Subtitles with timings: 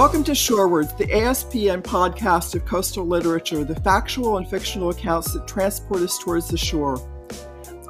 [0.00, 5.46] Welcome to Shorewards, the ASPN podcast of coastal literature, the factual and fictional accounts that
[5.46, 6.98] transport us towards the shore.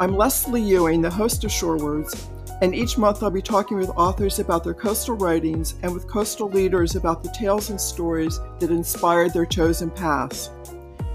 [0.01, 2.21] I'm Leslie Ewing, the host of Shorewards,
[2.63, 6.49] and each month I'll be talking with authors about their coastal writings and with coastal
[6.49, 10.51] leaders about the tales and stories that inspired their chosen paths.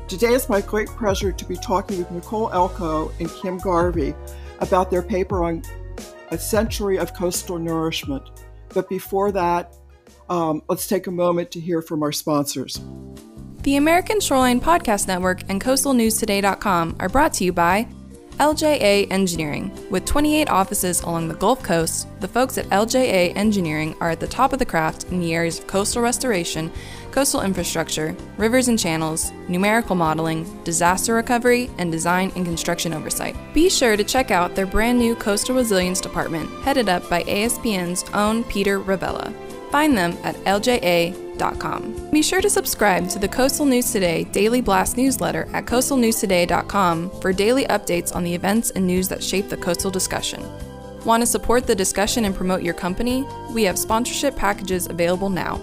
[0.08, 4.16] Today it's my great pleasure to be talking with Nicole Elko and Kim Garvey
[4.62, 5.62] about their paper on
[6.32, 8.24] a century of coastal nourishment.
[8.70, 9.76] But before that,
[10.30, 12.80] um, let's take a moment to hear from our sponsors.
[13.64, 17.88] The American Shoreline Podcast Network and CoastalNewsToday.com are brought to you by
[18.38, 19.72] LJA Engineering.
[19.90, 24.28] With 28 offices along the Gulf Coast, the folks at LJA Engineering are at the
[24.28, 26.72] top of the craft in the areas of coastal restoration,
[27.12, 33.38] coastal infrastructure, rivers and channels, numerical modeling, disaster recovery, and design and construction oversight.
[33.54, 38.04] Be sure to check out their brand new Coastal Resilience Department, headed up by ASPN's
[38.14, 39.34] own Peter Ravella.
[39.72, 42.10] Find them at lja.com.
[42.12, 47.34] Be sure to subscribe to the Coastal News Today Daily Blast newsletter at coastalnewstoday.com for
[47.34, 50.44] daily updates on the events and news that shape the coastal discussion.
[51.06, 53.28] Want to support the discussion and promote your company?
[53.52, 55.62] We have sponsorship packages available now.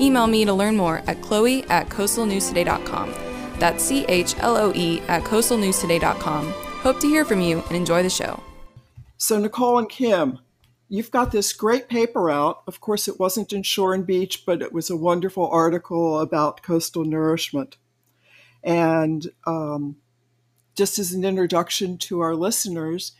[0.00, 3.14] Email me to learn more at chloe at coastalnewstoday.com.
[3.58, 6.52] That's C H L O E at coastalnewstoday.com.
[6.52, 8.42] Hope to hear from you and enjoy the show.
[9.18, 10.40] So, Nicole and Kim,
[10.92, 12.62] you've got this great paper out.
[12.66, 16.62] Of course, it wasn't in Shore and Beach, but it was a wonderful article about
[16.62, 17.78] coastal nourishment.
[18.62, 19.96] And um,
[20.76, 23.12] just as an introduction to our listeners,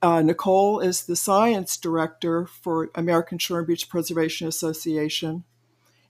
[0.00, 5.42] uh, Nicole is the science director for American Shore and Beach Preservation Association,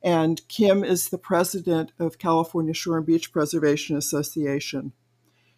[0.02, 4.92] and Kim is the president of California Shore and Beach Preservation Association.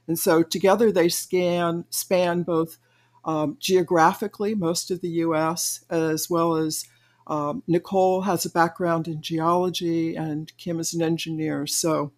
[0.06, 2.78] And so together they scan, span both
[3.24, 6.84] um, geographically, most of the US, as well as
[7.26, 11.66] um, Nicole has a background in geology and Kim is an engineer.
[11.66, 12.12] So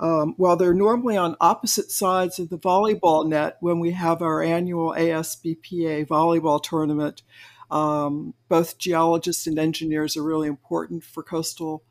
[0.00, 4.42] um, while they're normally on opposite sides of the volleyball net when we have our
[4.42, 7.22] annual ASBPA volleyball tournament,
[7.70, 11.82] um, both geologists and engineers are really important for coastal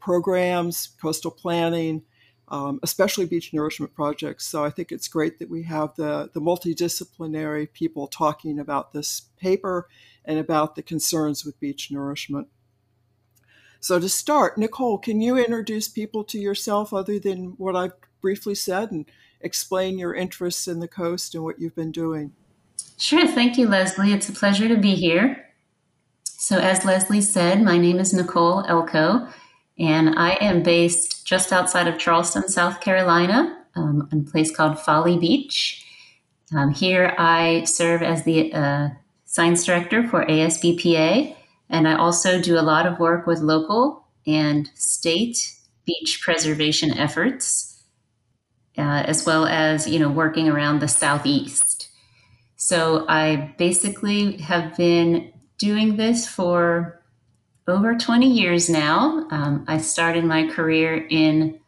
[0.00, 2.02] programs, coastal planning,
[2.52, 4.46] um, especially beach nourishment projects.
[4.46, 9.22] So I think it's great that we have the, the multidisciplinary people talking about this
[9.40, 9.88] paper
[10.22, 12.48] and about the concerns with beach nourishment.
[13.80, 18.54] So to start, Nicole, can you introduce people to yourself other than what I've briefly
[18.54, 19.06] said and
[19.40, 22.32] explain your interests in the coast and what you've been doing?
[22.98, 23.26] Sure.
[23.26, 24.12] Thank you, Leslie.
[24.12, 25.48] It's a pleasure to be here.
[26.24, 29.26] So, as Leslie said, my name is Nicole Elko,
[29.78, 34.78] and I am based just outside of Charleston, South Carolina, um, in a place called
[34.78, 35.86] Folly Beach.
[36.54, 38.88] Um, here I serve as the uh,
[39.24, 41.34] science director for ASBPA,
[41.70, 45.56] and I also do a lot of work with local and state
[45.86, 47.82] beach preservation efforts,
[48.76, 51.88] uh, as well as you know working around the southeast.
[52.56, 57.01] So I basically have been doing this for
[57.72, 59.26] over 20 years now.
[59.30, 61.58] Um, I started my career in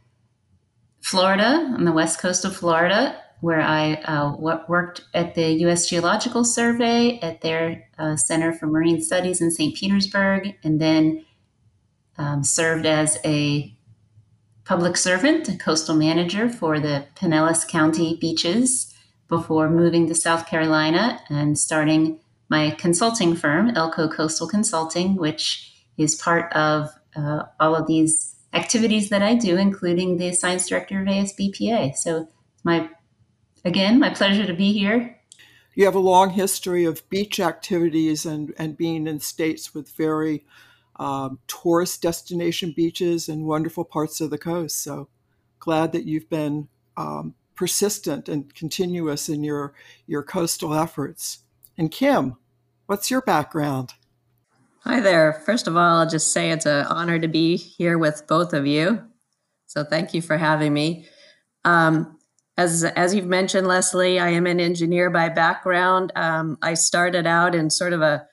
[1.00, 4.36] Florida, on the west coast of Florida, where I uh,
[4.68, 5.88] worked at the U.S.
[5.88, 9.74] Geological Survey at their uh, Center for Marine Studies in St.
[9.74, 11.24] Petersburg, and then
[12.18, 13.74] um, served as a
[14.64, 18.94] public servant, a coastal manager for the Pinellas County beaches
[19.28, 22.20] before moving to South Carolina and starting
[22.50, 29.08] my consulting firm, Elko Coastal Consulting, which is part of uh, all of these activities
[29.10, 31.96] that I do, including the science director of ASBPA.
[31.96, 32.28] So
[32.62, 32.88] my,
[33.64, 35.18] again, my pleasure to be here.
[35.74, 40.44] You have a long history of beach activities and, and being in states with very
[40.96, 44.82] um, tourist destination beaches and wonderful parts of the coast.
[44.82, 45.08] So
[45.58, 49.74] glad that you've been um, persistent and continuous in your,
[50.06, 51.40] your coastal efforts.
[51.76, 52.36] And Kim,
[52.86, 53.94] what's your background?
[54.86, 55.32] Hi there.
[55.32, 58.66] First of all, I'll just say it's an honor to be here with both of
[58.66, 59.02] you.
[59.64, 61.06] So thank you for having me.
[61.64, 62.18] Um,
[62.58, 66.12] as as you've mentioned, Leslie, I am an engineer by background.
[66.14, 68.26] Um, I started out in sort of a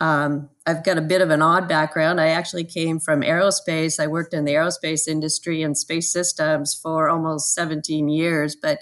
[0.00, 2.20] um, I've got a bit of an odd background.
[2.20, 4.00] I actually came from aerospace.
[4.00, 8.56] I worked in the aerospace industry and space systems for almost 17 years.
[8.60, 8.80] But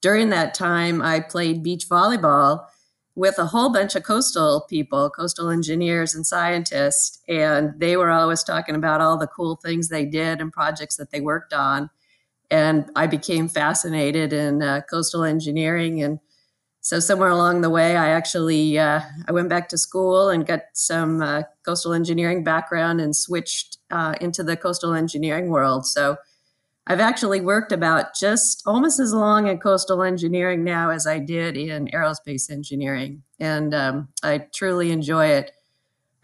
[0.00, 2.64] during that time, I played beach volleyball
[3.14, 8.42] with a whole bunch of coastal people, coastal engineers and scientists, and they were always
[8.42, 11.90] talking about all the cool things they did and projects that they worked on.
[12.50, 16.18] And I became fascinated in uh, coastal engineering and
[16.82, 20.62] so somewhere along the way, I actually uh, I went back to school and got
[20.72, 25.86] some uh, coastal engineering background and switched uh, into the coastal engineering world.
[25.86, 26.16] So
[26.90, 31.56] I've actually worked about just almost as long in coastal engineering now as I did
[31.56, 35.52] in aerospace engineering, and um, I truly enjoy it.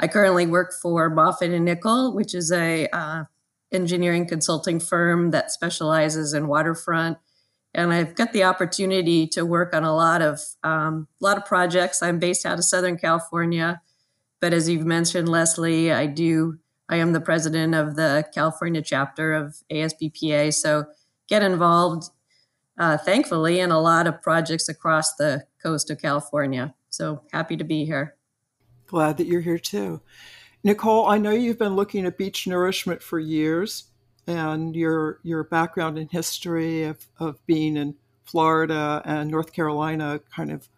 [0.00, 3.24] I currently work for Moffatt and Nichol, which is a uh,
[3.70, 7.18] engineering consulting firm that specializes in waterfront
[7.76, 11.44] and I've got the opportunity to work on a lot of um, a lot of
[11.44, 12.02] projects.
[12.02, 13.82] I'm based out of Southern California,
[14.40, 16.58] but as you've mentioned, Leslie, I do
[16.88, 20.86] I am the president of the California chapter of ASBPA, so
[21.28, 22.10] get involved,
[22.78, 26.74] uh, thankfully, in a lot of projects across the coast of California.
[26.90, 28.16] So happy to be here.
[28.86, 30.00] Glad that you're here too.
[30.62, 33.84] Nicole, I know you've been looking at beach nourishment for years
[34.26, 37.94] and your your background in history of, of being in
[38.24, 40.68] Florida and North Carolina kind of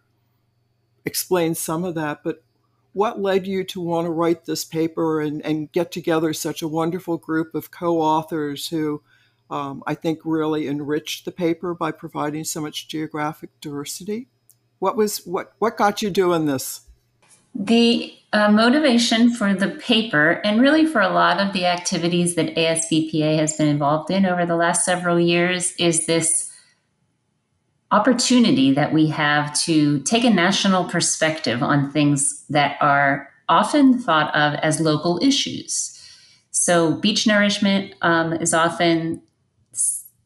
[1.05, 2.23] explains some of that.
[2.23, 2.43] But
[2.93, 6.67] what led you to want to write this paper and, and get together such a
[6.67, 9.01] wonderful group of co-authors who
[9.49, 14.27] um, I think really enriched the paper by providing so much geographic diversity?
[14.79, 16.81] What was what what got you doing this?
[17.55, 22.55] The uh, motivation for the paper, and really for a lot of the activities that
[22.55, 26.48] ASBPA has been involved in over the last several years, is this
[27.91, 34.33] opportunity that we have to take a national perspective on things that are often thought
[34.35, 35.95] of as local issues.
[36.51, 39.21] So, beach nourishment um, is often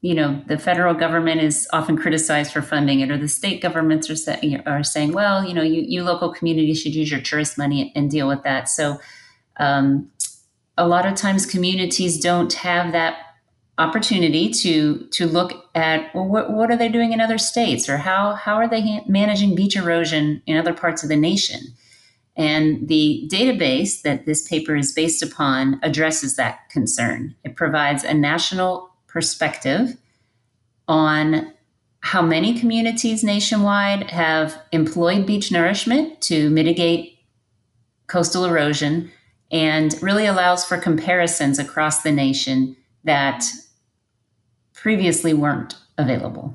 [0.04, 4.10] you know, the federal government is often criticized for funding it, or the state governments
[4.10, 7.94] are, are saying, well, you know, you, you local communities should use your tourist money
[7.96, 8.68] and deal with that.
[8.68, 9.00] So,
[9.58, 10.12] um,
[10.78, 13.33] a lot of times communities don't have that
[13.78, 17.90] opportunity to to look at well, what, what are they doing in other states?
[17.90, 21.60] Or how how are they ha- managing beach erosion in other parts of the nation?
[22.36, 27.36] And the database that this paper is based upon addresses that concern.
[27.44, 29.98] It provides a national perspective
[30.88, 31.54] on
[32.00, 37.18] how many communities nationwide have employed beach nourishment to mitigate
[38.08, 39.12] coastal erosion
[39.52, 43.46] and really allows for comparisons across the nation that
[44.84, 46.54] previously weren't available.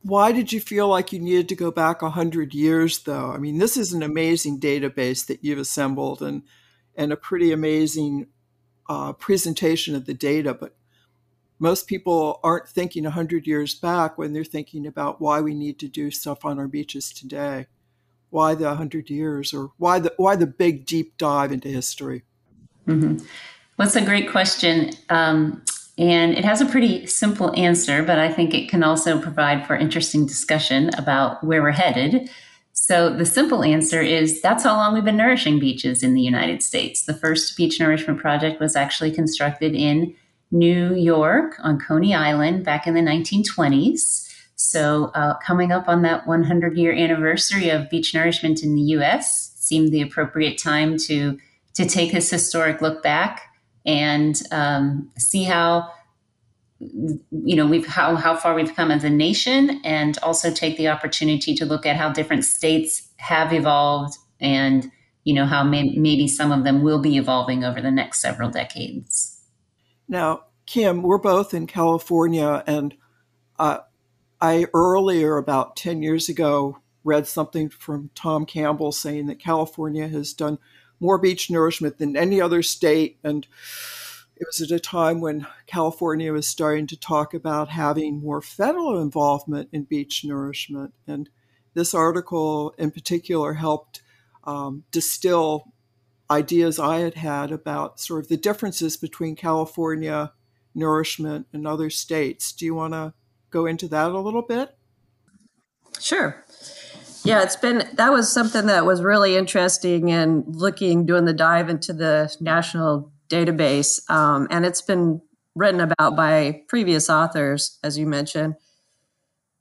[0.00, 3.30] Why did you feel like you needed to go back 100 years, though?
[3.30, 6.44] I mean, this is an amazing database that you've assembled and,
[6.96, 8.28] and a pretty amazing
[8.88, 10.76] uh, presentation of the data, but
[11.58, 15.88] most people aren't thinking 100 years back when they're thinking about why we need to
[15.88, 17.66] do stuff on our beaches today
[18.30, 22.24] why the 100 years or why the why the big deep dive into history
[22.86, 23.16] mm-hmm.
[23.78, 25.62] that's a great question um,
[25.98, 29.76] and it has a pretty simple answer but i think it can also provide for
[29.76, 32.30] interesting discussion about where we're headed.
[32.72, 36.62] So the simple answer is that's how long we've been nourishing beaches in the united
[36.62, 37.04] states.
[37.04, 40.14] The first beach nourishment project was actually constructed in
[40.50, 44.26] New York on Coney Island back in the 1920s.
[44.56, 49.52] So, uh, coming up on that 100 year anniversary of beach nourishment in the US
[49.56, 51.38] seemed the appropriate time to,
[51.74, 53.47] to take this historic look back
[53.88, 55.90] and um, see how
[56.78, 60.86] you know we've how, how far we've come as a nation and also take the
[60.86, 64.92] opportunity to look at how different states have evolved and
[65.24, 68.50] you know how may, maybe some of them will be evolving over the next several
[68.50, 69.40] decades.
[70.06, 72.94] Now, Kim, we're both in California, and
[73.58, 73.78] uh,
[74.40, 80.32] I earlier, about 10 years ago, read something from Tom Campbell saying that California has
[80.32, 80.58] done
[81.00, 83.18] more beach nourishment than any other state.
[83.22, 83.46] And
[84.36, 89.00] it was at a time when California was starting to talk about having more federal
[89.00, 90.94] involvement in beach nourishment.
[91.06, 91.28] And
[91.74, 94.02] this article in particular helped
[94.44, 95.72] um, distill
[96.30, 100.32] ideas I had had about sort of the differences between California
[100.74, 102.52] nourishment and other states.
[102.52, 103.14] Do you want to
[103.50, 104.76] go into that a little bit?
[105.98, 106.44] Sure.
[107.28, 111.68] Yeah, it's been that was something that was really interesting and looking, doing the dive
[111.68, 114.08] into the national database.
[114.10, 115.20] Um, and it's been
[115.54, 118.54] written about by previous authors, as you mentioned.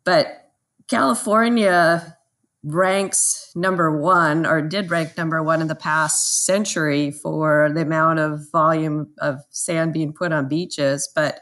[0.03, 0.51] But
[0.87, 2.17] California
[2.63, 8.19] ranks number one or did rank number one in the past century for the amount
[8.19, 11.09] of volume of sand being put on beaches.
[11.13, 11.41] But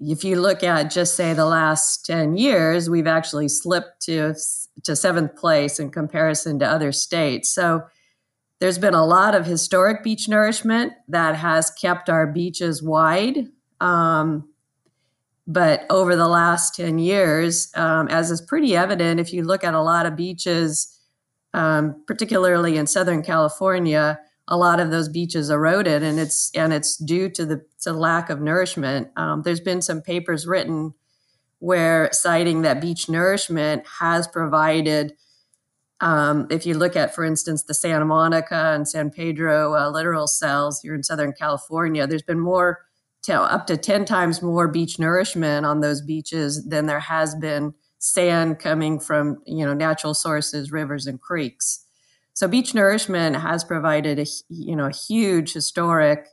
[0.00, 4.34] if you look at just say the last 10 years, we've actually slipped to,
[4.84, 7.54] to seventh place in comparison to other states.
[7.54, 7.82] So
[8.60, 13.48] there's been a lot of historic beach nourishment that has kept our beaches wide.
[13.80, 14.48] Um,
[15.46, 19.74] But over the last 10 years, um, as is pretty evident, if you look at
[19.74, 20.98] a lot of beaches,
[21.54, 24.18] um, particularly in Southern California,
[24.48, 28.30] a lot of those beaches eroded, and it's and it's due to the to lack
[28.30, 29.08] of nourishment.
[29.16, 30.94] Um, there's been some papers written
[31.58, 35.14] where citing that beach nourishment has provided.
[36.00, 40.26] Um, if you look at, for instance, the Santa Monica and San Pedro uh, littoral
[40.26, 42.80] cells here in Southern California, there's been more,
[43.22, 47.72] to, up to 10 times more beach nourishment on those beaches than there has been
[47.98, 51.84] sand coming from, you know, natural sources, rivers and creeks.
[52.34, 56.28] So beach nourishment has provided a, you know, a huge historic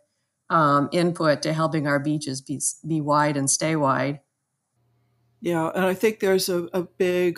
[0.49, 4.19] um, input to helping our beaches be, be wide and stay wide.
[5.43, 7.37] Yeah, and I think there's a, a big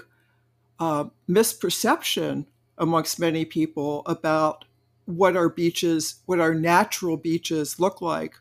[0.79, 2.45] uh, misperception
[2.77, 4.63] amongst many people about
[5.05, 8.35] what our beaches, what our natural beaches look like.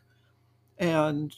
[0.77, 1.35] And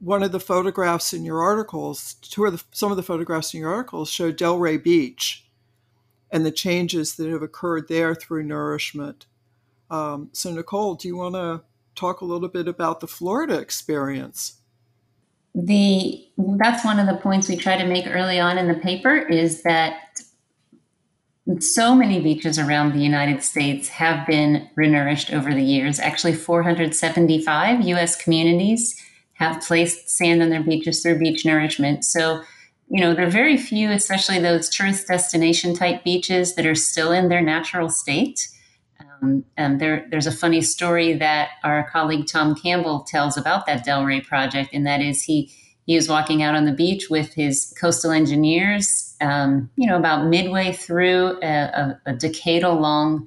[0.00, 3.60] one of the photographs in your articles, two of the, some of the photographs in
[3.60, 5.46] your articles show Delray Beach
[6.28, 9.26] and the changes that have occurred there through nourishment.
[9.92, 11.62] Um, so, Nicole, do you want to
[11.94, 14.59] talk a little bit about the Florida experience?
[15.54, 16.26] The
[16.58, 19.62] that's one of the points we try to make early on in the paper is
[19.62, 20.20] that
[21.58, 25.98] so many beaches around the United States have been renourished over the years.
[25.98, 28.16] Actually, 475 U.S.
[28.16, 28.94] communities
[29.34, 32.04] have placed sand on their beaches through beach nourishment.
[32.04, 32.42] So,
[32.88, 37.10] you know, there are very few, especially those tourist destination type beaches, that are still
[37.10, 38.48] in their natural state.
[39.22, 43.86] Um, and there, there's a funny story that our colleague Tom Campbell tells about that
[43.86, 45.52] Delray project, and that is he
[45.86, 50.26] he was walking out on the beach with his coastal engineers, um, you know, about
[50.26, 53.26] midway through a, a, a decadal long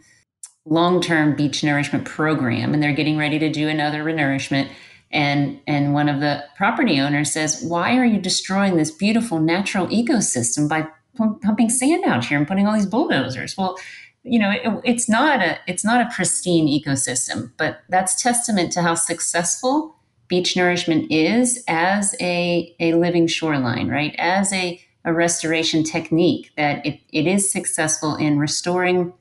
[0.65, 4.69] long term beach nourishment program, and they're getting ready to do another renourishment.
[5.12, 9.88] And and one of the property owners says, "Why are you destroying this beautiful natural
[9.88, 13.77] ecosystem by pumping sand out here and putting all these bulldozers?" Well
[14.23, 18.81] you know it, it's not a it's not a pristine ecosystem but that's testament to
[18.81, 19.95] how successful
[20.33, 24.15] beach nourishment is as a, a living shoreline right?
[24.17, 29.13] As a, a restoration technique that it, it is successful in restoring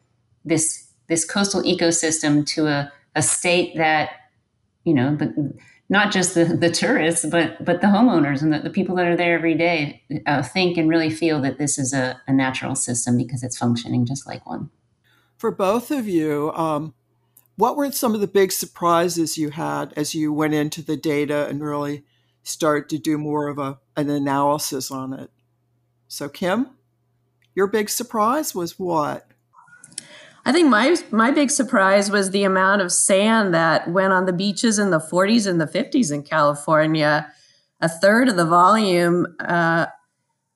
[0.44, 4.10] this this coastal ecosystem to a, a state that
[4.84, 5.52] you know the,
[5.88, 9.16] not just the, the tourists but but the homeowners and the, the people that are
[9.16, 13.18] there every day uh, think and really feel that this is a, a natural system
[13.18, 14.70] because it's functioning just like one
[15.42, 16.94] for both of you, um,
[17.56, 21.48] what were some of the big surprises you had as you went into the data
[21.48, 22.04] and really
[22.44, 25.32] started to do more of a, an analysis on it?
[26.06, 26.70] So, Kim,
[27.56, 29.26] your big surprise was what?
[30.44, 34.32] I think my my big surprise was the amount of sand that went on the
[34.32, 37.26] beaches in the 40s and the 50s in California.
[37.80, 39.86] A third of the volume uh,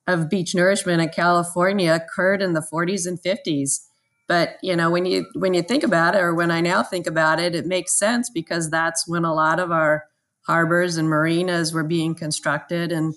[0.07, 3.86] of beach nourishment in California occurred in the 40s and 50s.
[4.27, 7.07] But you know, when you when you think about it, or when I now think
[7.07, 10.05] about it, it makes sense because that's when a lot of our
[10.45, 13.15] harbors and marinas were being constructed, and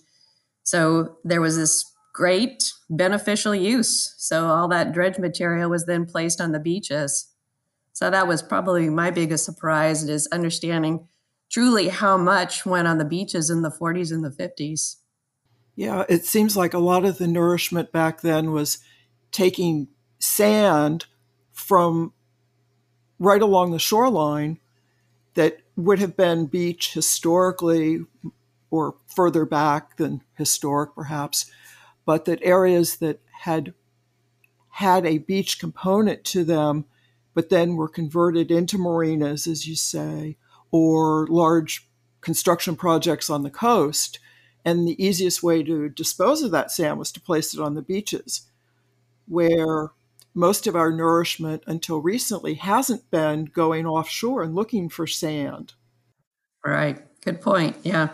[0.63, 4.15] so there was this great beneficial use.
[4.19, 7.29] So all that dredge material was then placed on the beaches.
[7.93, 11.09] So that was probably my biggest surprise is understanding
[11.51, 14.97] truly how much went on the beaches in the 40s and the 50s.
[15.77, 18.79] Yeah, it seems like a lot of the nourishment back then was
[19.33, 19.89] taking
[20.21, 21.07] sand
[21.53, 22.13] from
[23.19, 24.59] right along the shoreline
[25.35, 28.05] that would have been beach historically
[28.71, 31.51] or further back than historic perhaps,
[32.05, 33.75] but that areas that had
[34.75, 36.85] had a beach component to them,
[37.35, 40.37] but then were converted into marinas, as you say,
[40.71, 41.89] or large
[42.21, 44.19] construction projects on the coast.
[44.65, 47.83] And the easiest way to dispose of that sand was to place it on the
[47.83, 48.43] beaches,
[49.27, 49.91] where
[50.35, 55.75] most of our nourishment until recently hasn't been going offshore and looking for sand.
[56.65, 57.01] Right.
[57.23, 57.77] Good point.
[57.83, 58.11] Yeah.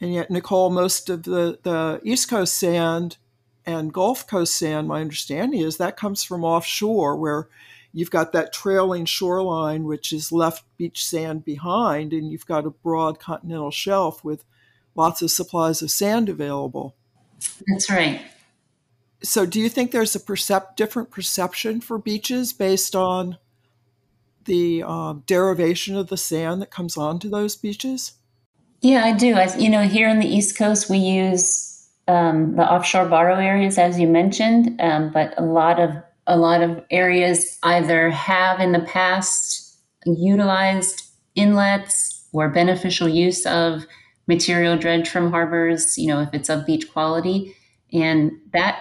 [0.00, 3.18] And yet, Nicole, most of the, the East Coast sand
[3.66, 7.48] and Gulf Coast sand, my understanding is that comes from offshore where
[7.92, 12.70] you've got that trailing shoreline, which is left beach sand behind, and you've got a
[12.70, 14.44] broad continental shelf with
[14.94, 16.94] lots of supplies of sand available.
[17.66, 18.22] That's right.
[19.22, 23.36] So, do you think there's a percep- different perception for beaches based on
[24.44, 28.14] the um, derivation of the sand that comes onto those beaches?
[28.80, 29.34] Yeah, I do.
[29.34, 33.76] As you know, here on the East Coast, we use um, the offshore borrow areas,
[33.78, 35.90] as you mentioned, um, but a lot of
[36.26, 41.02] a lot of areas either have in the past utilized
[41.34, 43.84] inlets or beneficial use of
[44.26, 47.54] material dredged from harbors, you know, if it's of beach quality.
[47.92, 48.80] And that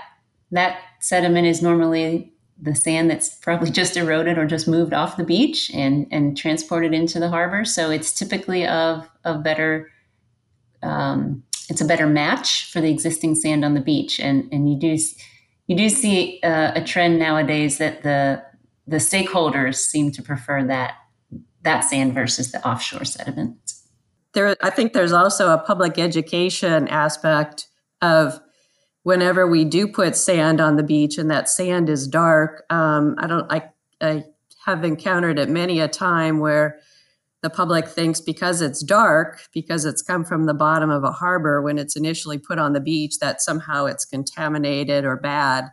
[0.51, 5.23] that sediment is normally the sand that's probably just eroded or just moved off the
[5.23, 7.65] beach and, and transported into the harbor.
[7.65, 9.91] So it's typically of, of better,
[10.83, 14.19] um, it's a better match for the existing sand on the beach.
[14.19, 14.97] And, and you do,
[15.67, 18.43] you do see uh, a trend nowadays that the,
[18.87, 20.95] the stakeholders seem to prefer that,
[21.61, 23.73] that sand versus the offshore sediment.
[24.33, 27.67] There, I think there's also a public education aspect
[28.01, 28.39] of
[29.09, 33.25] whenever we do put sand on the beach and that sand is dark, um, I
[33.25, 34.23] don't, I, I
[34.65, 36.79] have encountered it many a time where
[37.41, 41.59] the public thinks because it's dark, because it's come from the bottom of a harbor
[41.59, 45.65] when it's initially put on the beach, that somehow it's contaminated or bad.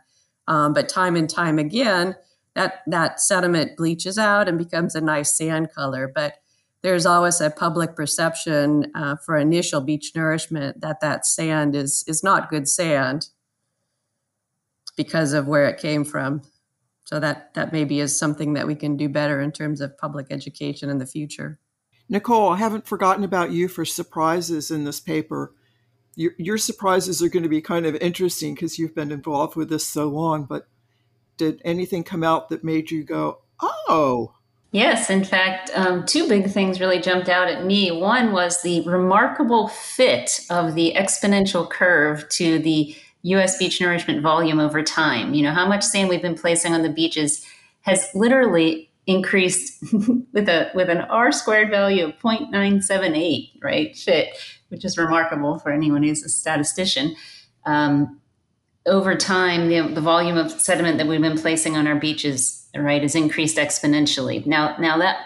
[0.47, 2.15] Um, but time and time again,
[2.55, 6.11] that that sediment bleaches out and becomes a nice sand color.
[6.11, 6.33] But
[6.83, 12.23] there's always a public perception uh, for initial beach nourishment that that sand is is
[12.23, 13.27] not good sand
[14.95, 16.41] because of where it came from.
[17.05, 20.27] So that that maybe is something that we can do better in terms of public
[20.29, 21.59] education in the future.
[22.09, 25.53] Nicole, I haven't forgotten about you for surprises in this paper.
[26.15, 29.69] Your, your surprises are going to be kind of interesting because you've been involved with
[29.69, 30.45] this so long.
[30.45, 30.67] But
[31.37, 34.33] did anything come out that made you go, "Oh"?
[34.71, 37.91] Yes, in fact, um, two big things really jumped out at me.
[37.91, 43.57] One was the remarkable fit of the exponential curve to the U.S.
[43.57, 45.33] beach nourishment volume over time.
[45.33, 47.45] You know, how much sand we've been placing on the beaches
[47.81, 49.81] has literally increased
[50.33, 53.95] with a with an R squared value of 0.978, right?
[53.95, 57.15] Fit, which is remarkable for anyone who's a statistician.
[57.65, 58.19] Um,
[58.85, 63.03] over time, the, the volume of sediment that we've been placing on our beaches right,
[63.03, 64.45] is increased exponentially.
[64.45, 65.17] Now, now that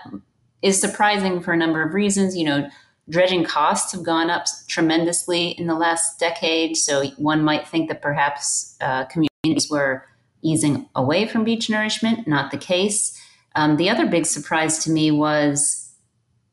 [0.62, 2.36] is surprising for a number of reasons.
[2.36, 2.70] You know,
[3.10, 6.78] dredging costs have gone up tremendously in the last decade.
[6.78, 10.06] So one might think that perhaps uh, communities were
[10.42, 12.28] easing away from beach nourishment.
[12.28, 13.20] Not the case.
[13.56, 15.92] Um, the other big surprise to me was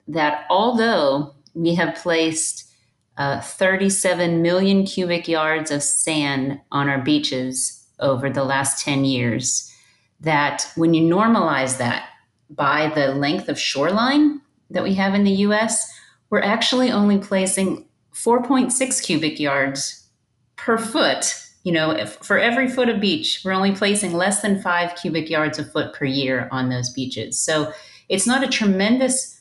[0.09, 2.65] that although we have placed
[3.17, 9.68] uh, 37 million cubic yards of sand on our beaches over the last 10 years,
[10.21, 12.09] that when you normalize that
[12.51, 15.93] by the length of shoreline that we have in the US,
[16.31, 20.09] we're actually only placing 4.6 cubic yards
[20.57, 21.35] per foot.
[21.63, 25.31] You know, if, for every foot of beach, we're only placing less than five cubic
[25.31, 27.39] yards a foot per year on those beaches.
[27.39, 27.73] So
[28.09, 29.37] it's not a tremendous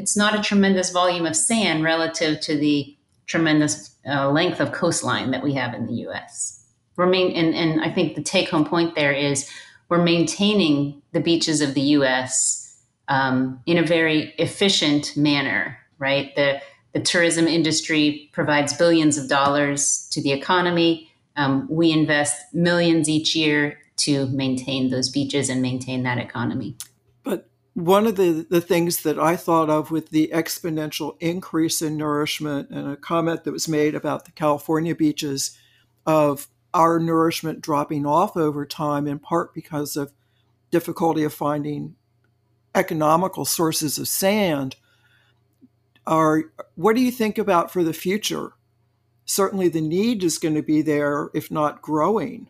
[0.00, 5.30] it's not a tremendous volume of sand relative to the tremendous uh, length of coastline
[5.30, 6.66] that we have in the U.S.
[6.96, 9.48] Remain, and, and I think the take home point there is
[9.90, 12.78] we're maintaining the beaches of the U.S.
[13.08, 16.34] Um, in a very efficient manner, right?
[16.36, 21.12] The the tourism industry provides billions of dollars to the economy.
[21.36, 26.76] Um, we invest millions each year to maintain those beaches and maintain that economy.
[27.22, 31.96] But one of the, the things that I thought of with the exponential increase in
[31.96, 35.56] nourishment and a comment that was made about the California beaches
[36.06, 40.12] of our nourishment dropping off over time, in part because of
[40.70, 41.96] difficulty of finding
[42.74, 44.76] economical sources of sand.
[46.06, 48.52] Are what do you think about for the future?
[49.24, 52.48] Certainly, the need is going to be there, if not growing.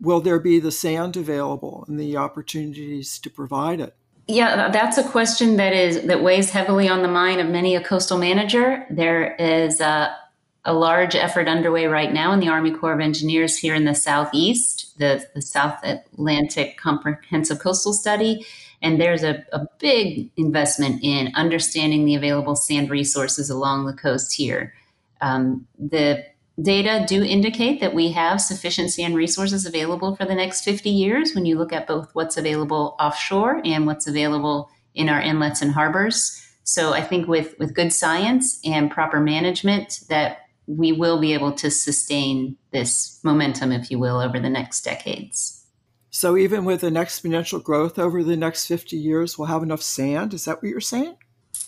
[0.00, 3.94] Will there be the sand available and the opportunities to provide it?
[4.26, 7.84] Yeah, that's a question that is that weighs heavily on the mind of many a
[7.84, 8.86] coastal manager.
[8.90, 10.16] There is a
[10.64, 13.94] a large effort underway right now in the Army Corps of Engineers here in the
[13.94, 18.46] Southeast, the, the South Atlantic Comprehensive Coastal Study.
[18.80, 24.34] And there's a, a big investment in understanding the available sand resources along the coast
[24.34, 24.74] here.
[25.20, 26.24] Um, the
[26.60, 31.34] data do indicate that we have sufficient sand resources available for the next 50 years
[31.34, 35.72] when you look at both what's available offshore and what's available in our inlets and
[35.72, 36.40] harbors.
[36.62, 41.52] So I think with, with good science and proper management that we will be able
[41.52, 45.66] to sustain this momentum, if you will, over the next decades.
[46.10, 50.32] So, even with an exponential growth over the next 50 years, we'll have enough sand?
[50.32, 51.16] Is that what you're saying?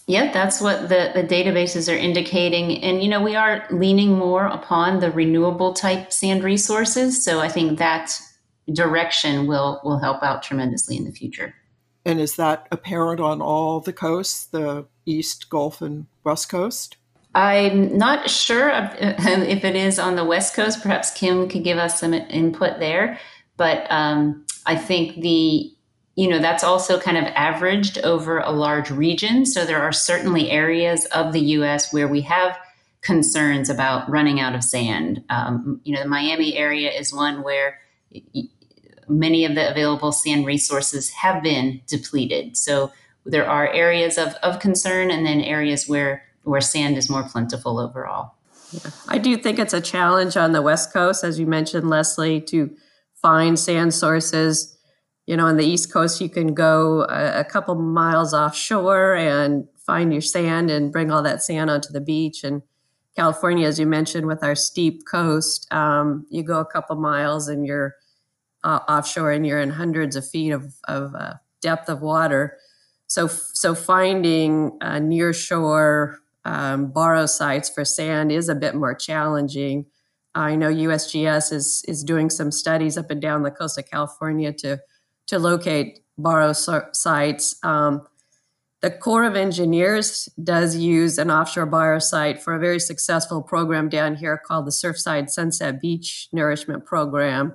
[0.06, 2.80] Yeah, that's what the, the databases are indicating.
[2.82, 7.24] And, you know, we are leaning more upon the renewable type sand resources.
[7.24, 8.16] So, I think that
[8.72, 11.54] direction will, will help out tremendously in the future.
[12.04, 16.98] And is that apparent on all the coasts, the East, Gulf, and West Coast?
[17.36, 20.82] I'm not sure if it is on the West Coast.
[20.82, 23.20] Perhaps Kim could give us some input there.
[23.56, 25.72] But um, I think the
[26.16, 29.44] you know, that's also kind of averaged over a large region.
[29.44, 32.58] So there are certainly areas of the US where we have
[33.02, 35.22] concerns about running out of sand.
[35.28, 37.78] Um, you know, the Miami area is one where
[39.08, 42.56] many of the available sand resources have been depleted.
[42.56, 42.92] So
[43.26, 47.78] there are areas of, of concern and then areas where, where sand is more plentiful
[47.78, 48.34] overall.
[48.72, 48.90] Yeah.
[49.08, 52.74] I do think it's a challenge on the West Coast, as you mentioned, Leslie, to
[53.14, 54.76] find sand sources
[55.26, 59.66] you know, on the East Coast, you can go a, a, couple miles offshore and
[59.76, 62.44] find your sand and bring all that sand onto the beach.
[62.44, 62.62] And
[63.16, 67.66] California, as you mentioned, with our steep coast, um, you go a couple miles and
[67.66, 67.96] you're
[68.62, 72.56] uh, offshore and you're in hundreds of feet of, of uh, depth of water.
[73.08, 78.94] So, so finding uh, near shore um, borrow sites for sand is a bit more
[78.94, 79.84] challenging.
[80.32, 84.52] I know USGS is is doing some studies up and down the coast of California
[84.52, 84.78] to
[85.26, 87.56] to locate borrow sites.
[87.64, 88.06] Um,
[88.80, 93.88] the Corps of Engineers does use an offshore borrow site for a very successful program
[93.88, 97.54] down here called the Surfside Sunset Beach Nourishment Program,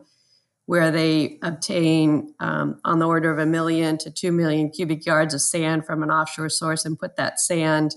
[0.66, 5.34] where they obtain um, on the order of a million to two million cubic yards
[5.34, 7.96] of sand from an offshore source and put that sand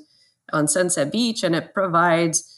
[0.53, 2.51] on Sunset Beach, and it provides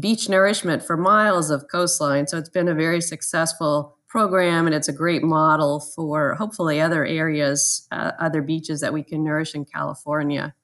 [0.00, 2.26] beach nourishment for miles of coastline.
[2.26, 7.04] So it's been a very successful program, and it's a great model for hopefully other
[7.04, 10.54] areas, uh, other beaches that we can nourish in California.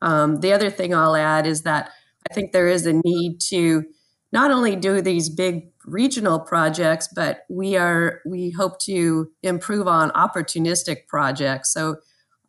[0.00, 1.90] Um, the other thing I'll add is that
[2.30, 3.84] I think there is a need to
[4.32, 10.10] not only do these big regional projects, but we are we hope to improve on
[10.10, 11.72] opportunistic projects.
[11.72, 11.96] So,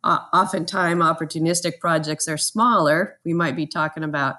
[0.02, 3.18] uh, oftentimes opportunistic projects are smaller.
[3.24, 4.36] We might be talking about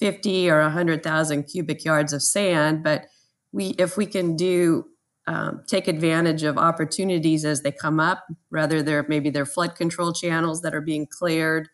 [0.00, 3.06] 50 or 100,000 cubic yards of sand, but
[3.52, 4.86] we if we can do
[5.26, 8.26] um, take advantage of opportunities as they come up.
[8.50, 11.68] Rather, there maybe they're flood control channels that are being cleared,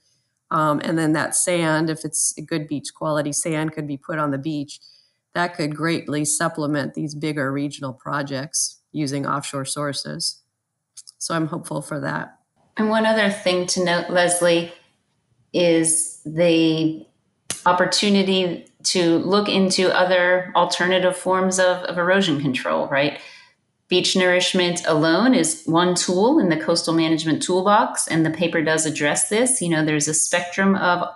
[0.50, 4.18] um, and then that sand, if it's a good beach quality sand, could be put
[4.18, 4.80] on the beach.
[5.34, 10.42] That could greatly supplement these bigger regional projects using offshore sources.
[11.18, 12.39] So I'm hopeful for that.
[12.80, 14.72] And one other thing to note, Leslie,
[15.52, 17.06] is the
[17.66, 23.20] opportunity to look into other alternative forms of, of erosion control, right?
[23.88, 28.86] Beach nourishment alone is one tool in the coastal management toolbox, and the paper does
[28.86, 29.60] address this.
[29.60, 31.06] You know, there's a spectrum of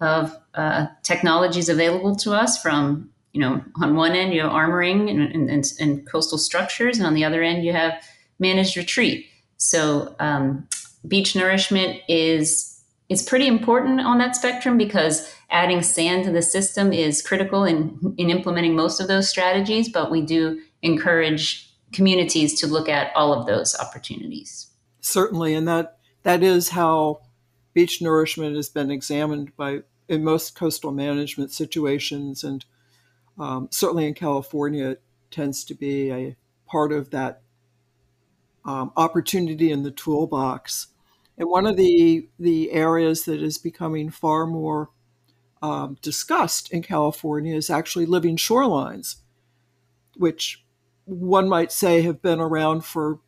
[0.00, 5.10] of uh, technologies available to us from you know on one end you have armoring
[5.10, 8.02] and, and, and coastal structures, and on the other end you have
[8.38, 9.26] managed retreat.
[9.58, 10.66] So um,
[11.06, 12.68] beach nourishment is
[13.08, 18.14] is pretty important on that spectrum because adding sand to the system is critical in
[18.16, 19.88] in implementing most of those strategies.
[19.88, 24.68] But we do encourage communities to look at all of those opportunities.
[25.00, 27.20] Certainly, and that that is how
[27.74, 32.64] beach nourishment has been examined by in most coastal management situations, and
[33.38, 36.36] um, certainly in California, it tends to be a
[36.66, 37.42] part of that
[38.64, 40.88] um, opportunity in the toolbox.
[41.42, 44.90] And one of the the areas that is becoming far more
[45.60, 49.16] um, discussed in California is actually living shorelines,
[50.16, 50.64] which
[51.04, 53.18] one might say have been around for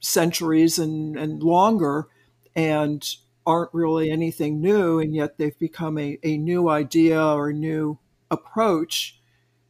[0.00, 2.08] centuries and, and longer
[2.56, 3.14] and
[3.46, 7.96] aren't really anything new, and yet they've become a, a new idea or a new
[8.28, 9.20] approach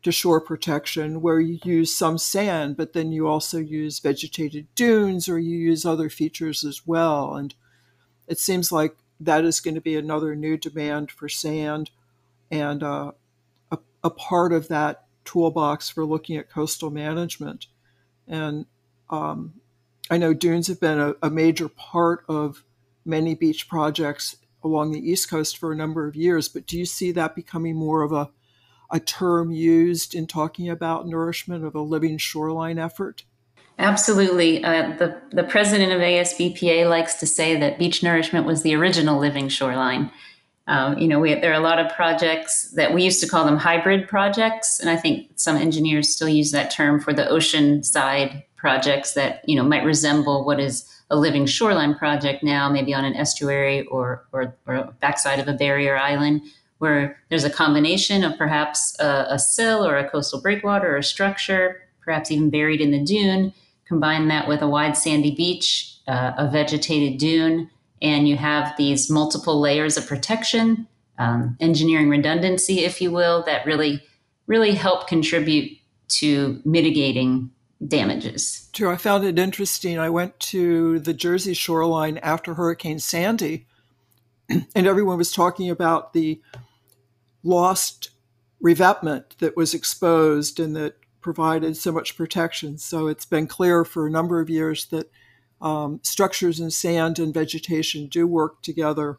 [0.03, 5.29] to shore protection where you use some sand, but then you also use vegetated dunes
[5.29, 7.35] or you use other features as well.
[7.35, 7.55] And
[8.27, 11.91] it seems like that is going to be another new demand for sand
[12.51, 13.13] and uh,
[13.71, 17.67] a, a part of that toolbox for looking at coastal management.
[18.27, 18.67] And
[19.11, 19.55] um,
[20.11, 22.65] I know dunes have been a, a, major part of
[23.05, 26.87] many beach projects along the East Coast for a number of years, but do you
[26.87, 28.31] see that becoming more of a,
[28.91, 33.25] a term used in talking about nourishment of a living shoreline effort?
[33.83, 34.63] Absolutely.
[34.63, 39.19] Uh, the, the president of ASBPA likes to say that beach nourishment was the original
[39.19, 40.09] living shoreline.
[40.69, 43.45] Um, you know, we, there are a lot of projects that we used to call
[43.45, 47.83] them hybrid projects, and I think some engineers still use that term for the ocean
[47.83, 52.95] side projects that you know might resemble what is a living shoreline project now, maybe
[52.95, 56.43] on an estuary or or, or backside of a barrier island,
[56.79, 61.03] where there's a combination of perhaps a, a sill or a coastal breakwater or a
[61.03, 63.53] structure, perhaps even buried in the dune.
[63.93, 67.69] Combine that with a wide sandy beach, uh, a vegetated dune
[68.01, 73.67] and you have these multiple layers of protection, um, engineering redundancy, if you will, that
[73.67, 74.03] really,
[74.47, 75.77] really help contribute
[76.09, 77.51] to mitigating
[77.87, 78.71] damages.
[78.73, 78.91] True.
[78.91, 79.99] I found it interesting.
[79.99, 83.67] I went to the Jersey shoreline after Hurricane Sandy,
[84.49, 86.41] and everyone was talking about the
[87.43, 88.09] lost
[88.59, 92.77] revetment that was exposed and that provided so much protection.
[92.79, 95.11] So it's been clear for a number of years that
[95.61, 99.19] um, structures in sand and vegetation do work together.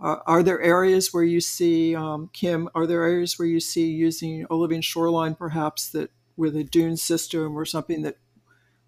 [0.00, 3.90] Uh, are there areas where you see, um, Kim, are there areas where you see
[3.90, 8.16] using a living shoreline perhaps that with a dune system or something that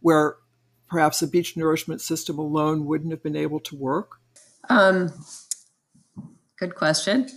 [0.00, 0.36] where
[0.88, 4.20] perhaps a beach nourishment system alone wouldn't have been able to work?
[4.68, 5.12] Um,
[6.58, 7.28] good question.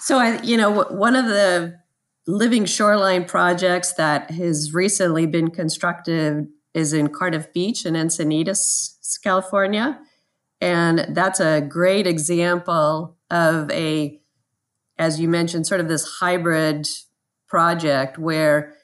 [0.00, 1.78] So I, you know, one of the
[2.26, 9.98] living shoreline projects that has recently been constructed is in Cardiff Beach in Encinitas, California.
[10.60, 14.20] And that's a great example of a,
[14.98, 16.86] as you mentioned, sort of this hybrid
[17.46, 18.74] project where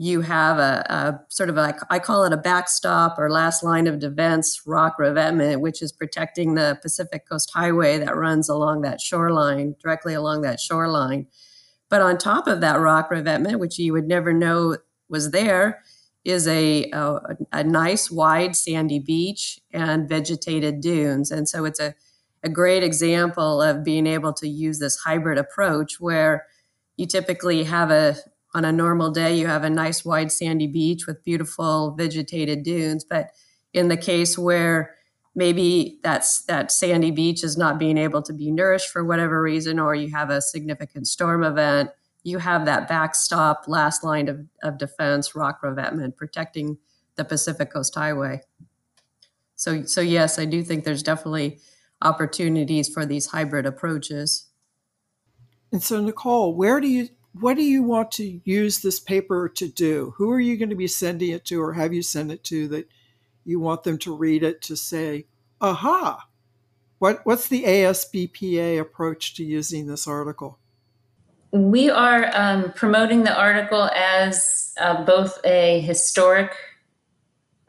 [0.00, 3.88] you have a, a sort of a, I call it a backstop or last line
[3.88, 9.00] of defense rock revetment, which is protecting the Pacific Coast Highway that runs along that
[9.00, 11.26] shoreline, directly along that shoreline.
[11.90, 14.76] But on top of that rock revetment, which you would never know
[15.08, 15.82] was there,
[16.24, 17.18] is a, a,
[17.52, 21.30] a nice wide sandy beach and vegetated dunes.
[21.30, 21.94] And so it's a,
[22.42, 26.46] a great example of being able to use this hybrid approach where
[26.96, 28.16] you typically have a
[28.54, 33.04] on a normal day you have a nice wide sandy beach with beautiful vegetated dunes
[33.04, 33.30] but
[33.74, 34.94] in the case where
[35.38, 39.78] maybe that's that sandy beach is not being able to be nourished for whatever reason
[39.78, 41.90] or you have a significant storm event
[42.24, 46.76] you have that backstop last line of, of defense rock revetment protecting
[47.14, 48.40] the pacific coast highway
[49.54, 51.58] so so yes i do think there's definitely
[52.02, 54.48] opportunities for these hybrid approaches
[55.70, 57.08] and so nicole where do you
[57.40, 60.14] what do you want to use this paper to do?
[60.16, 62.66] Who are you going to be sending it to, or have you sent it to
[62.68, 62.88] that
[63.48, 65.26] you want them to read it to say,
[65.60, 66.28] aha,
[66.98, 70.58] what, what's the ASBPA approach to using this article?
[71.50, 76.52] We are um, promoting the article as uh, both a historic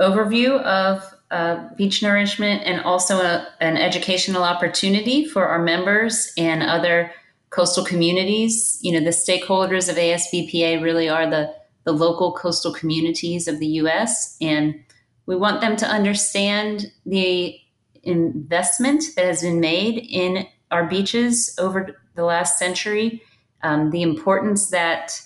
[0.01, 6.61] overview of uh, beach nourishment and also a, an educational opportunity for our members and
[6.61, 7.13] other
[7.51, 8.79] coastal communities.
[8.81, 13.67] You know, the stakeholders of ASBPA really are the, the local coastal communities of the
[13.67, 14.35] US.
[14.41, 14.83] And
[15.29, 17.55] we want them to understand the
[18.01, 23.21] investment that has been made in our beaches over the last century,
[23.61, 25.21] um, the importance that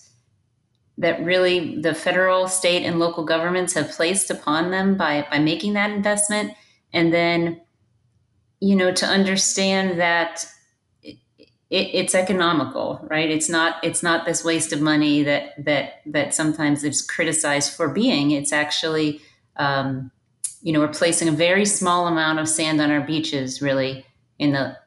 [0.97, 5.71] that really the federal, state, and local governments have placed upon them by by making
[5.73, 6.51] that investment,
[6.91, 7.61] and then
[8.59, 10.45] you know to understand that
[11.01, 11.17] it,
[11.69, 13.31] it's economical, right?
[13.31, 17.87] It's not it's not this waste of money that that that sometimes is criticized for
[17.87, 18.31] being.
[18.31, 19.21] It's actually
[19.57, 20.11] um,
[20.61, 24.05] you know we're placing a very small amount of sand on our beaches, really
[24.39, 24.77] in the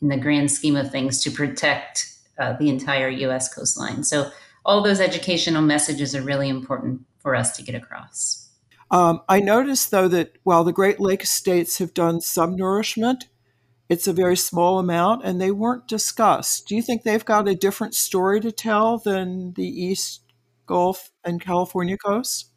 [0.00, 3.52] in the grand scheme of things to protect uh, the entire U.S.
[3.52, 4.02] coastline.
[4.02, 4.30] So
[4.64, 8.48] all those educational messages are really important for us to get across.
[8.90, 13.28] Um, I noticed, though, that while the Great Lakes states have done some nourishment,
[13.88, 16.66] it's a very small amount and they weren't discussed.
[16.66, 20.22] Do you think they've got a different story to tell than the East
[20.66, 22.51] Gulf and California coasts?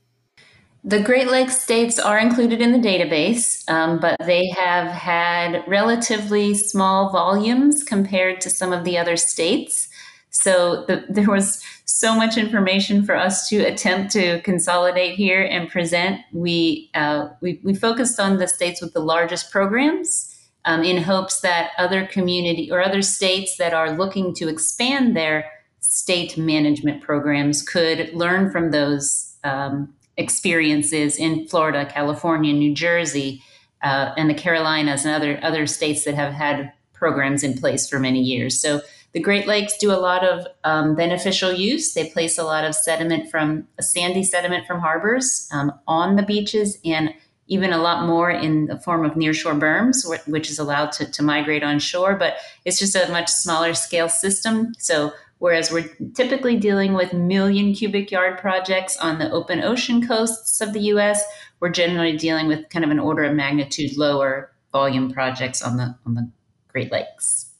[0.88, 6.54] The Great Lakes states are included in the database, um, but they have had relatively
[6.54, 9.90] small volumes compared to some of the other states.
[10.30, 15.68] So the, there was so much information for us to attempt to consolidate here and
[15.68, 16.22] present.
[16.32, 20.32] We, uh, we, we focused on the states with the largest programs
[20.66, 25.50] um, in hopes that other community or other states that are looking to expand their
[25.80, 33.42] state management programs could learn from those um, experiences in Florida, California, New Jersey,
[33.84, 38.00] uh, and the Carolinas and other other states that have had programs in place for
[38.00, 38.60] many years.
[38.60, 41.94] So the Great Lakes do a lot of um, beneficial use.
[41.94, 46.78] They place a lot of sediment from sandy sediment from harbors um, on the beaches
[46.84, 47.14] and
[47.48, 51.24] even a lot more in the form of nearshore berms, which is allowed to, to
[51.24, 54.74] migrate on shore, but it's just a much smaller scale system.
[54.80, 60.62] So whereas we're typically dealing with million cubic yard projects on the open ocean coasts
[60.62, 61.24] of the US,
[61.60, 65.96] we're generally dealing with kind of an order of magnitude lower volume projects on the
[66.06, 66.30] on the
[66.68, 67.54] Great Lakes.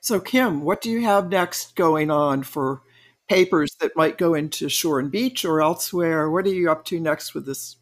[0.00, 2.82] So Kim, what do you have next going on for
[3.28, 6.30] papers that might go into Shore and Beach or elsewhere?
[6.30, 7.76] What are you up to next with this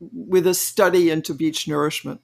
[0.00, 2.20] with a study into beach nourishment?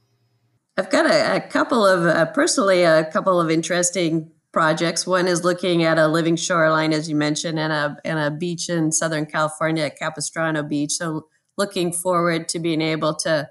[0.76, 5.04] I've got a, a couple of uh, personally a couple of interesting projects.
[5.04, 8.70] One is looking at a living shoreline, as you mentioned, and a and a beach
[8.70, 10.92] in Southern California at Capistrano Beach.
[10.92, 11.26] So
[11.58, 13.50] looking forward to being able to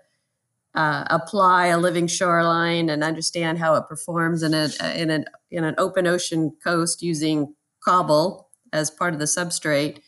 [0.74, 5.66] uh, apply a living shoreline and understand how it performs in a in an in
[5.66, 10.00] an open ocean coast using cobble as part of the substrate.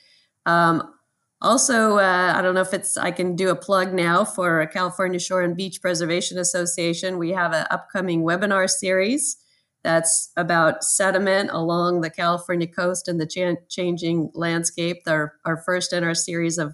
[0.45, 0.93] Um,
[1.41, 5.19] also, uh, I don't know if it's I can do a plug now for California
[5.19, 7.17] Shore and Beach Preservation Association.
[7.17, 9.37] We have an upcoming webinar series
[9.85, 15.03] that's about sediment along the California coast and the cha- changing landscape.
[15.05, 16.73] Our, our first in our series of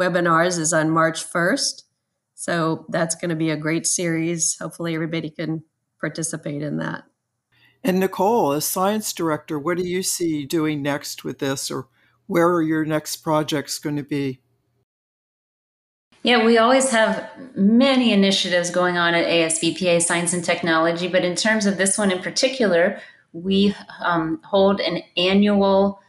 [0.00, 1.82] webinars is on March 1st.
[2.36, 4.56] So that's going to be a great series.
[4.60, 5.64] Hopefully, everybody can
[5.98, 7.02] participate in that.
[7.82, 11.88] And Nicole, as science director, what do you see doing next with this, or
[12.28, 14.42] where are your next projects going to be?
[16.24, 21.36] Yeah, we always have many initiatives going on at ASBPA Science and Technology, but in
[21.36, 22.98] terms of this one in particular,
[23.34, 26.00] we um, hold an annual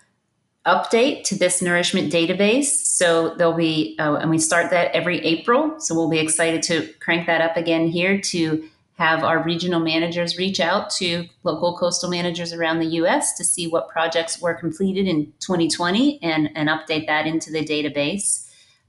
[0.66, 2.68] update to this nourishment database.
[2.68, 5.82] So there'll be, uh, and we start that every April.
[5.82, 10.38] So we'll be excited to crank that up again here to have our regional managers
[10.38, 15.10] reach out to local coastal managers around the US to see what projects were completed
[15.10, 18.45] in 2020 and, and update that into the database.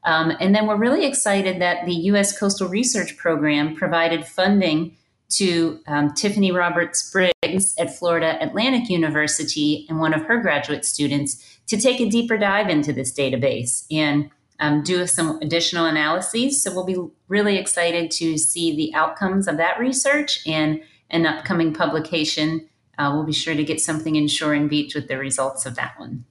[0.07, 4.97] Um, and then we're really excited that the US Coastal Research Program provided funding
[5.29, 11.59] to um, Tiffany Roberts Briggs at Florida Atlantic University and one of her graduate students
[11.67, 16.63] to take a deeper dive into this database and um, do some additional analyses.
[16.63, 21.75] So we'll be really excited to see the outcomes of that research and an upcoming
[21.75, 22.69] publication.
[22.97, 25.75] Uh, we'll be sure to get something in Shore and Beach with the results of
[25.75, 26.25] that one.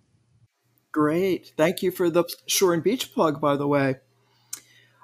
[0.96, 1.52] Great.
[1.58, 3.96] Thank you for the Shore and Beach plug, by the way.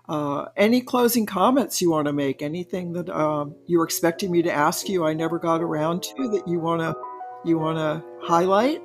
[0.08, 2.42] Uh, any closing comments you want to make?
[2.42, 6.30] Anything that um, you were expecting me to ask you I never got around to
[6.30, 6.96] that you want to
[7.44, 8.82] you want to highlight?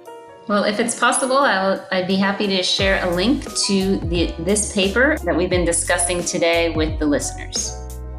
[0.49, 4.75] Well, if it's possible, I'll, I'd be happy to share a link to the, this
[4.75, 7.73] paper that we've been discussing today with the listeners.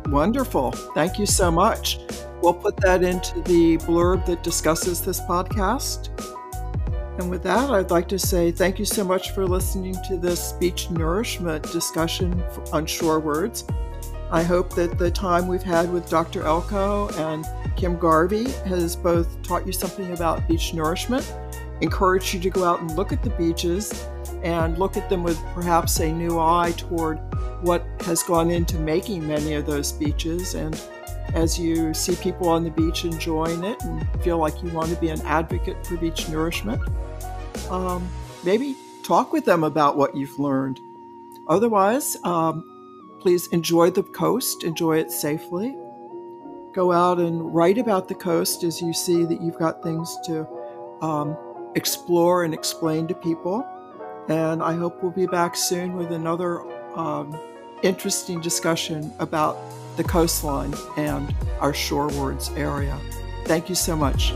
[0.06, 0.72] Wonderful.
[0.72, 2.00] Thank you so much.
[2.42, 6.10] We'll put that into the blurb that discusses this podcast.
[7.18, 10.52] And with that, I'd like to say thank you so much for listening to this
[10.54, 13.66] beach nourishment discussion on shore words.
[14.30, 16.44] I hope that the time we've had with Dr.
[16.44, 21.34] Elko and Kim Garvey has both taught you something about beach nourishment
[21.82, 24.08] encouraged you to go out and look at the beaches
[24.44, 27.18] and look at them with perhaps a new eye toward
[27.62, 30.56] what has gone into making many of those beaches.
[30.56, 30.80] And
[31.38, 34.96] as you see people on the beach enjoying it and feel like you want to
[34.96, 36.82] be an advocate for beach nourishment,
[37.70, 38.10] um,
[38.44, 40.80] maybe talk with them about what you've learned.
[41.48, 42.64] Otherwise, um,
[43.22, 45.78] please enjoy the coast, enjoy it safely.
[46.74, 50.48] Go out and write about the coast as you see that you've got things to
[51.02, 51.38] um,
[51.76, 53.64] explore and explain to people.
[54.28, 56.62] And I hope we'll be back soon with another
[56.98, 57.40] um,
[57.84, 59.56] interesting discussion about
[59.98, 62.98] the coastline and our shorewards area.
[63.46, 64.34] Thank you so much.